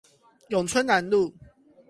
[0.49, 1.31] 永春南路